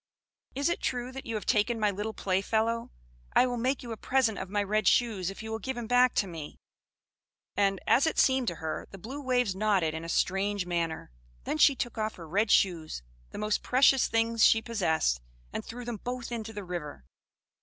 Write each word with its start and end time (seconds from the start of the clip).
"Is 0.55 0.67
it 0.67 0.81
true 0.81 1.11
that 1.11 1.27
you 1.27 1.35
have 1.35 1.45
taken 1.45 1.79
my 1.79 1.91
little 1.91 2.15
playfellow? 2.15 2.89
I 3.33 3.45
will 3.45 3.55
make 3.57 3.83
you 3.83 3.91
a 3.91 3.97
present 3.97 4.39
of 4.39 4.49
my 4.49 4.63
red 4.63 4.87
shoes, 4.87 5.29
if 5.29 5.43
you 5.43 5.51
will 5.51 5.59
give 5.59 5.77
him 5.77 5.85
back 5.85 6.15
to 6.15 6.25
me." 6.27 6.57
And, 7.55 7.79
as 7.85 8.07
it 8.07 8.17
seemed 8.17 8.47
to 8.47 8.55
her, 8.55 8.87
the 8.89 8.97
blue 8.97 9.21
waves 9.21 9.55
nodded 9.55 9.93
in 9.93 10.03
a 10.03 10.09
strange 10.09 10.65
manner; 10.65 11.11
then 11.43 11.59
she 11.59 11.75
took 11.75 11.99
off 11.99 12.15
her 12.15 12.27
red 12.27 12.49
shoes, 12.49 13.03
the 13.29 13.37
most 13.37 13.61
precious 13.61 14.07
things 14.07 14.43
she 14.43 14.59
possessed, 14.59 15.21
and 15.53 15.63
threw 15.63 15.85
them 15.85 15.97
both 15.97 16.31
into 16.31 16.51
the 16.51 16.63
river. 16.63 17.05